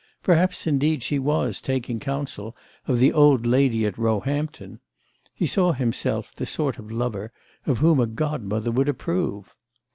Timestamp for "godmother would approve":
8.07-9.55